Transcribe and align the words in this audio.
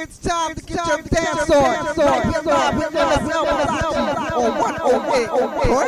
It's 0.00 0.18
time 0.18 0.54
to 0.54 0.62
get 0.62 0.86
your 0.86 1.02
dance 1.02 1.50
on. 1.50 1.88
Oh 4.30 4.54
one, 4.60 4.76
oh 4.80 5.14
eight, 5.16 5.28
oh 5.32 5.48
four, 5.58 5.86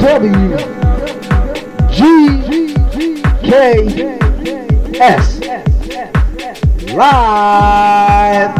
W 0.00 0.56
G 1.90 1.98
K 3.42 3.50
S 5.00 5.26
live 6.92 8.52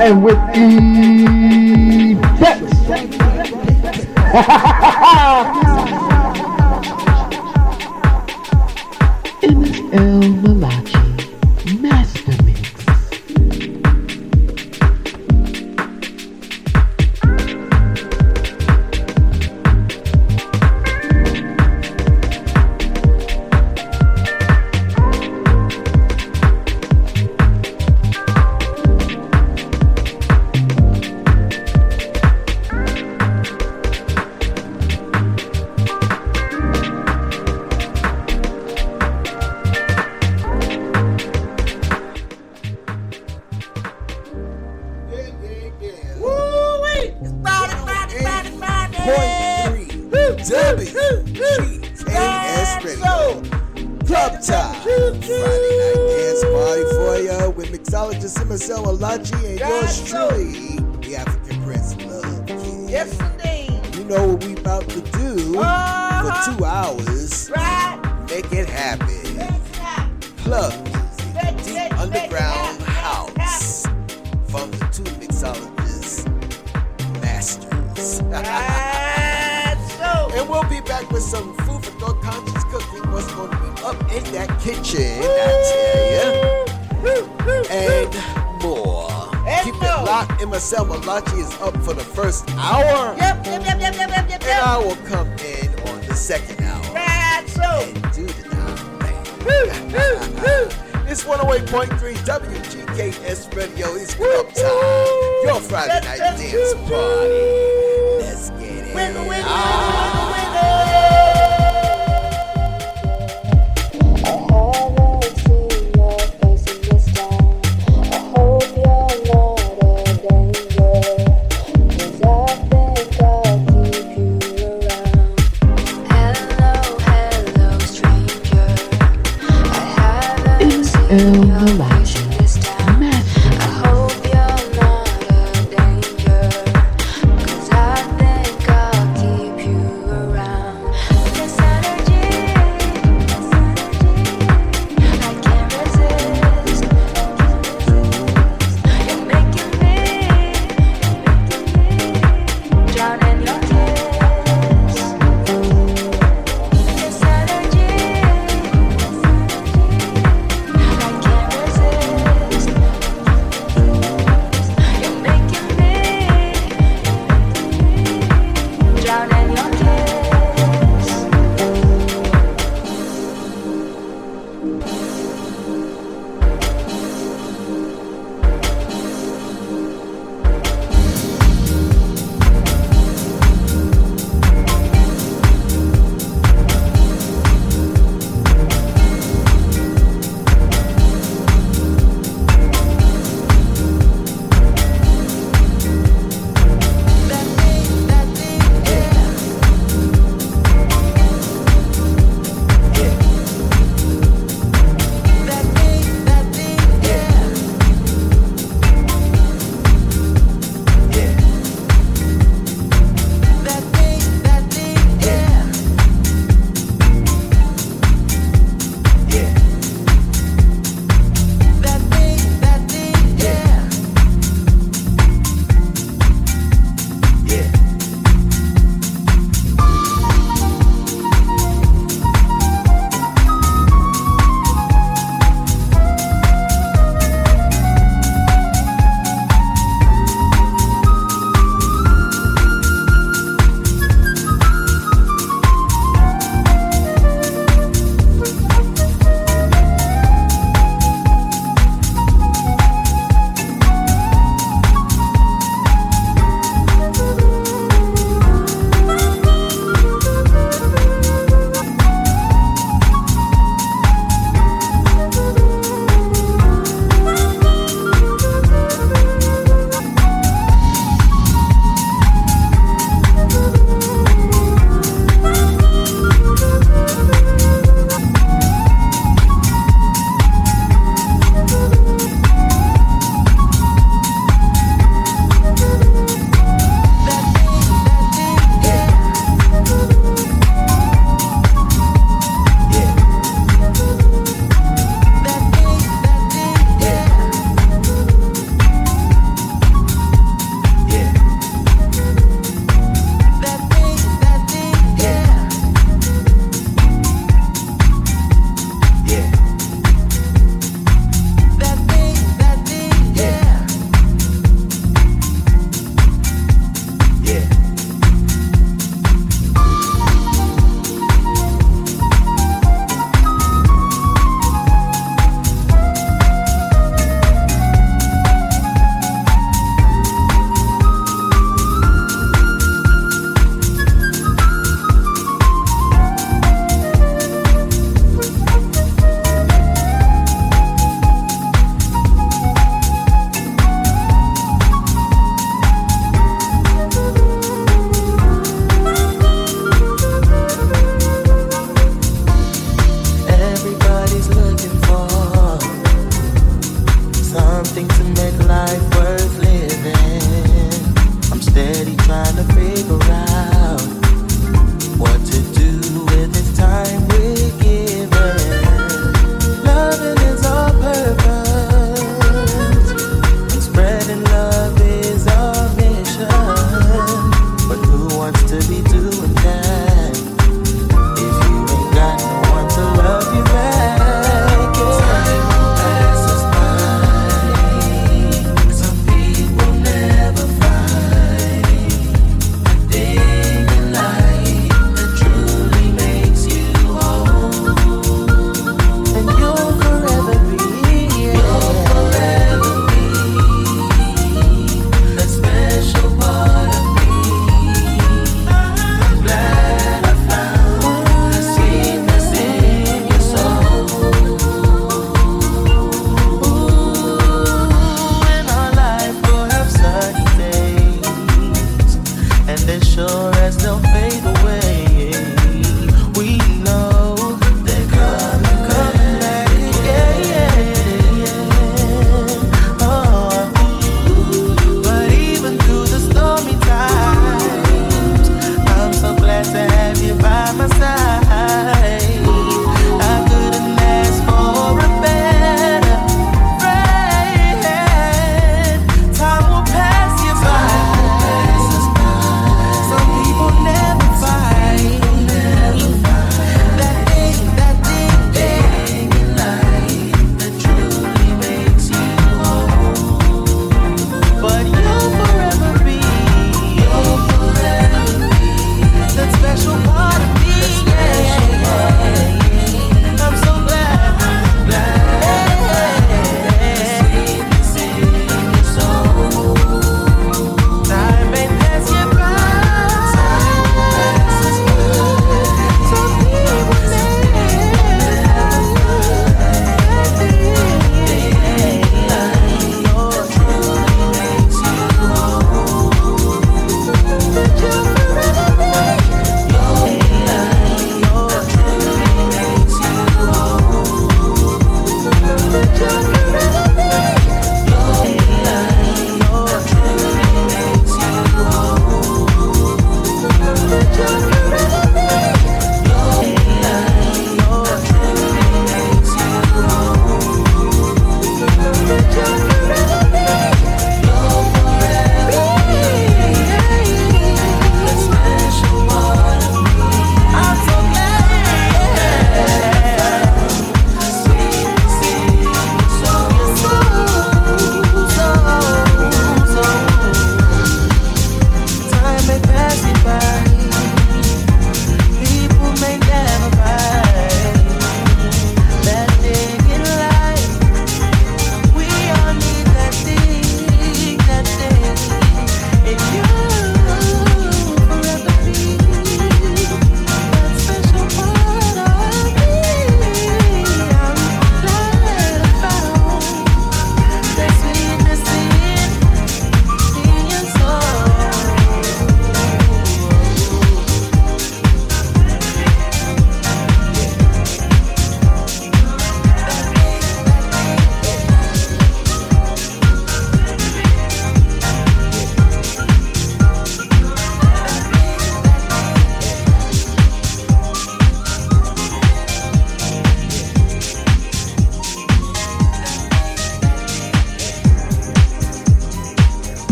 and 0.00 0.14
with 0.24 0.40
the 0.52 0.68
effects. 2.34 2.74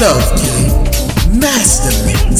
Love. 0.00 0.32
King 0.40 1.38
Master 1.38 2.39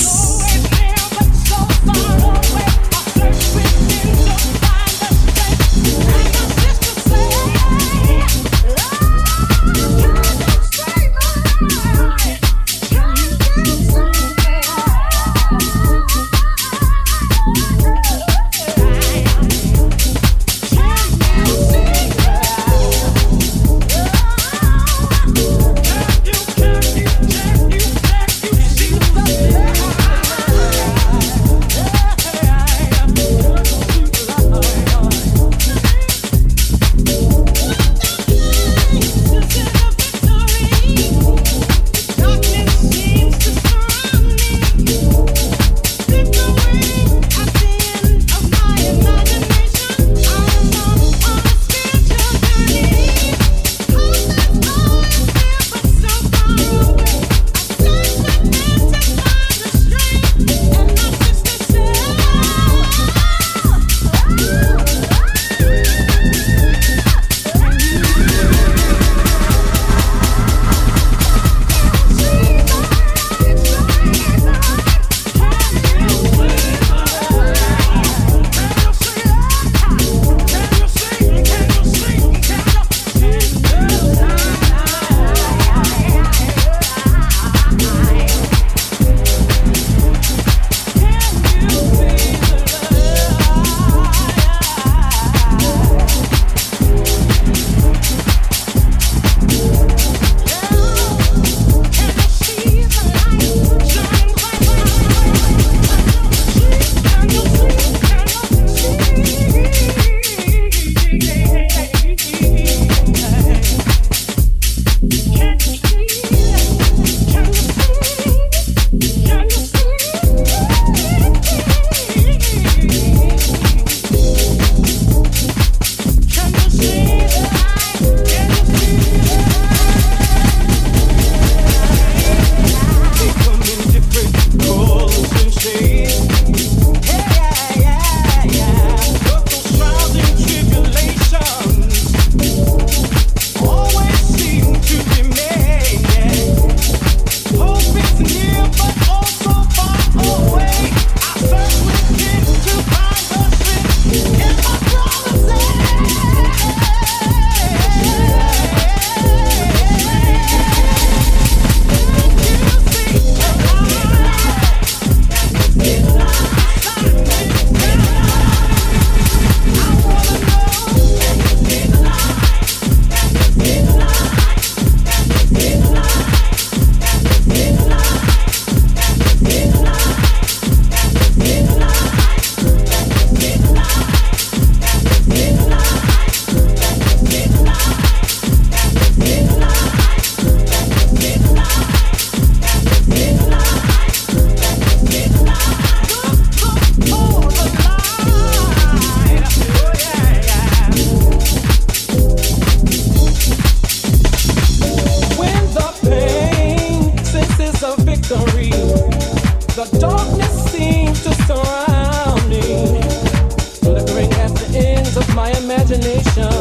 my 215.40 215.50
imagination. 215.52 216.52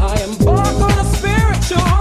I 0.00 0.16
embark 0.26 0.80
on 0.80 0.98
a 0.98 1.04
spiritual. 1.14 1.97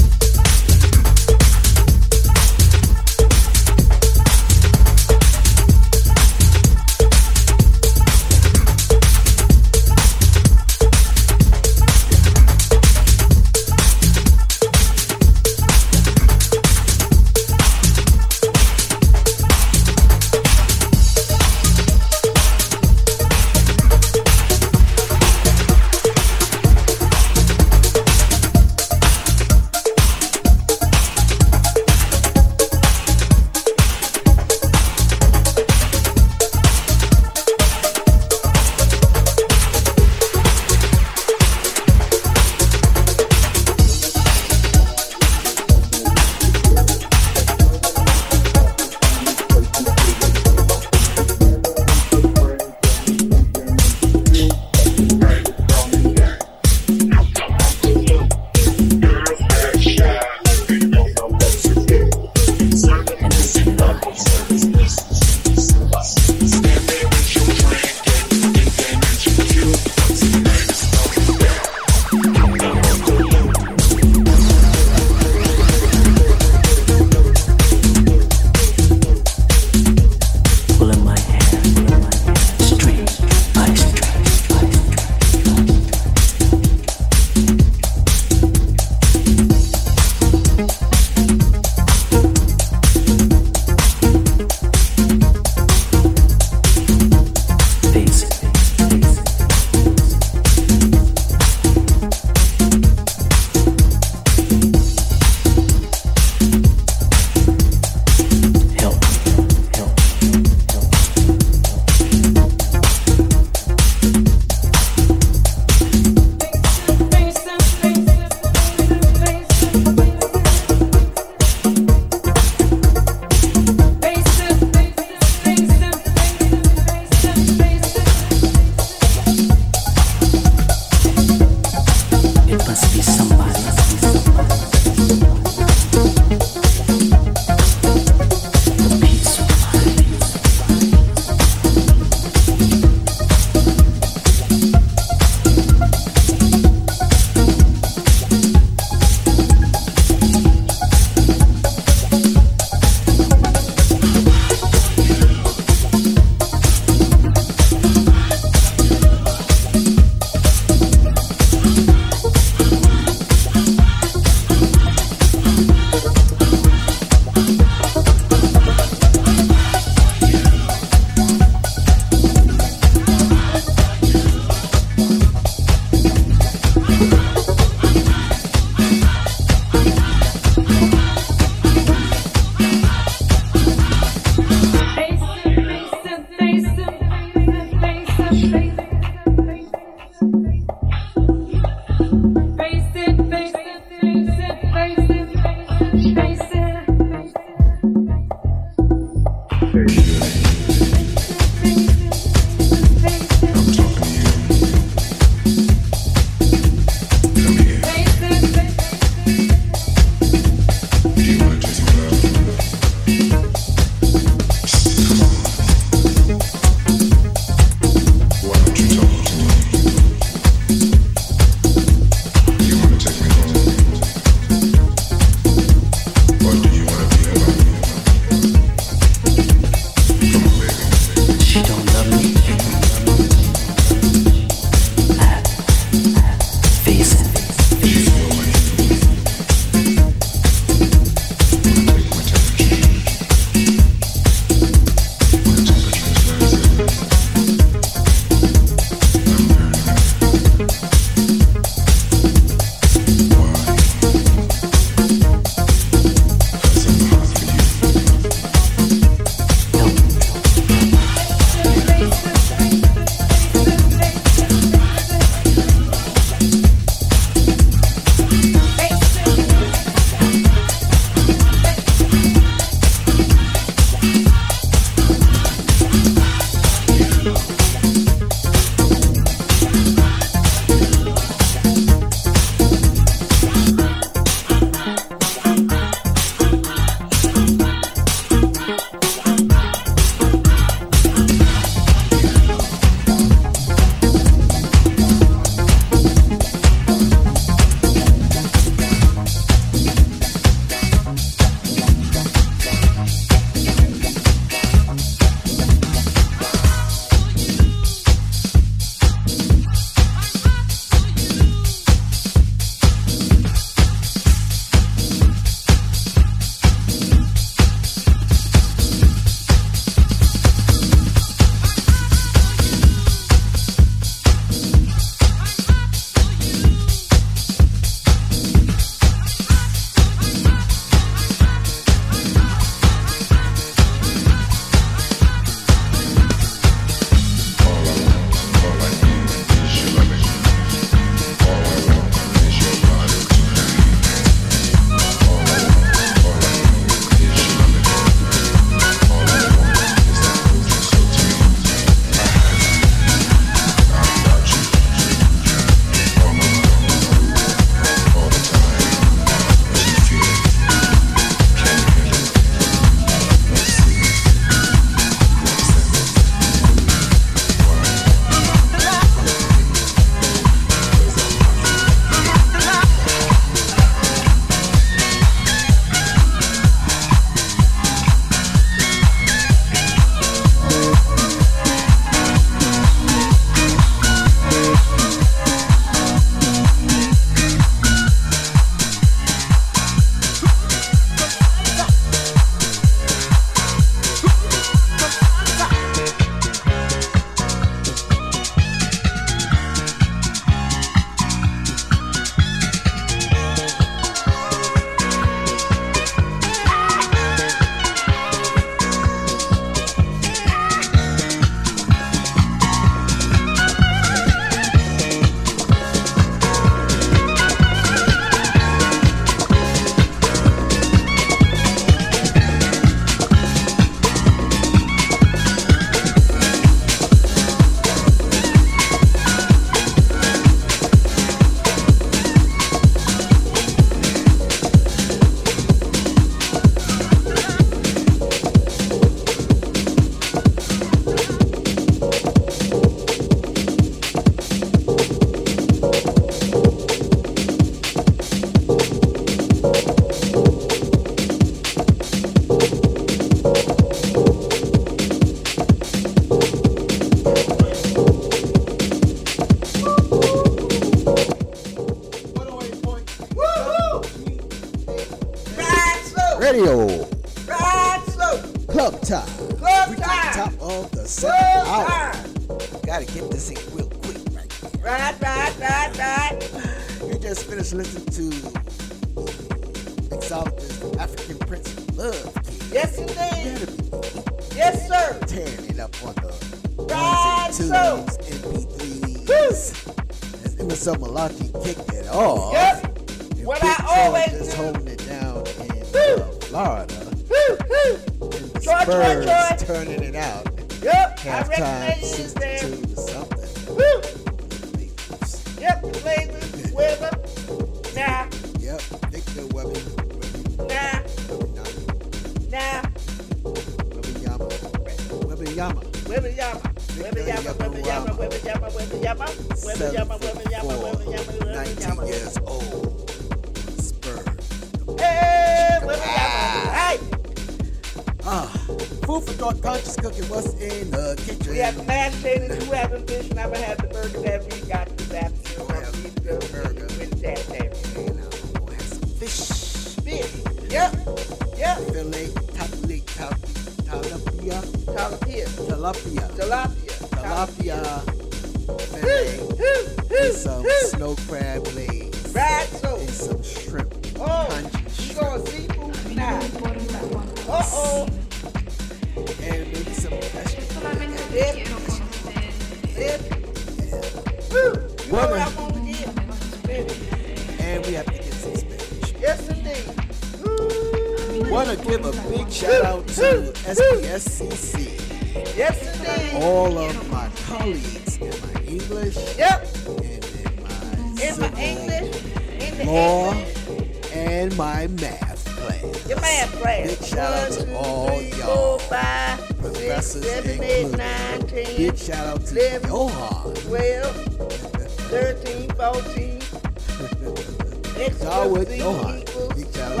the 598.70 598.78
Johan, 598.78 599.20
Big 599.56 599.72
Child, 599.72 600.00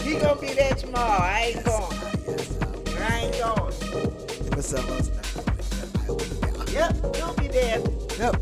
He 0.03 0.13
gonna 0.19 0.41
be 0.41 0.53
there 0.55 0.75
tomorrow. 0.75 1.21
I 1.23 1.53
ain't 1.55 1.65
going. 1.65 1.99
I 2.99 3.19
ain't 3.25 3.39
going. 3.39 3.75
Yep, 6.73 7.17
you'll 7.17 7.35
be 7.35 7.49
there. 7.49 7.79
Yep. 8.19 8.37